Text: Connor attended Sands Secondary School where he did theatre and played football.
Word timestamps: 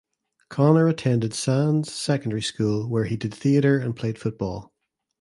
Connor 0.49 0.87
attended 0.87 1.31
Sands 1.35 1.93
Secondary 1.93 2.41
School 2.41 2.89
where 2.89 3.05
he 3.05 3.15
did 3.15 3.35
theatre 3.35 3.77
and 3.77 3.95
played 3.95 4.17
football. 4.17 4.73